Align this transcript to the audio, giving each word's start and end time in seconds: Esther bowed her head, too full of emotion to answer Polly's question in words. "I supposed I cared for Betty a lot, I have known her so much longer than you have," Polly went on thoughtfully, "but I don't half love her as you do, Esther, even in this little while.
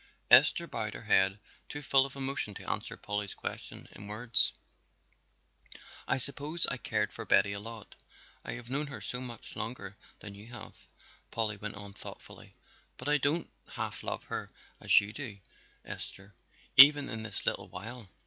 Esther 0.31 0.65
bowed 0.65 0.95
her 0.95 1.03
head, 1.03 1.39
too 1.69 1.83
full 1.83 2.07
of 2.07 2.15
emotion 2.15 2.55
to 2.55 2.67
answer 2.67 2.97
Polly's 2.97 3.35
question 3.35 3.87
in 3.91 4.07
words. 4.07 4.51
"I 6.07 6.17
supposed 6.17 6.65
I 6.71 6.77
cared 6.77 7.13
for 7.13 7.23
Betty 7.23 7.53
a 7.53 7.59
lot, 7.59 7.93
I 8.43 8.53
have 8.53 8.67
known 8.71 8.87
her 8.87 8.99
so 8.99 9.21
much 9.21 9.55
longer 9.55 9.97
than 10.19 10.33
you 10.33 10.47
have," 10.47 10.73
Polly 11.29 11.55
went 11.57 11.75
on 11.75 11.93
thoughtfully, 11.93 12.55
"but 12.97 13.07
I 13.07 13.19
don't 13.19 13.51
half 13.73 14.01
love 14.01 14.23
her 14.23 14.49
as 14.79 14.99
you 14.99 15.13
do, 15.13 15.37
Esther, 15.85 16.33
even 16.77 17.07
in 17.07 17.21
this 17.21 17.45
little 17.45 17.67
while. 17.69 18.09